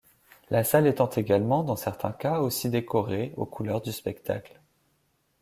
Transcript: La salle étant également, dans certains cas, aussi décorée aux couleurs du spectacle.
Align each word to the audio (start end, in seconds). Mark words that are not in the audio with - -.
La 0.49 0.63
salle 0.63 0.87
étant 0.87 1.11
également, 1.11 1.63
dans 1.63 1.75
certains 1.75 2.11
cas, 2.11 2.39
aussi 2.39 2.71
décorée 2.71 3.35
aux 3.37 3.45
couleurs 3.45 3.81
du 3.81 3.91
spectacle. 3.91 4.59